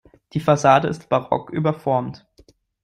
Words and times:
Die 0.33 0.39
Fassade 0.39 0.87
ist 0.87 1.09
barock 1.09 1.51
überformt. 1.51 2.25